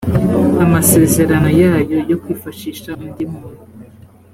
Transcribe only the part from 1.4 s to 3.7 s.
yayo yo kwifashisha undi muntu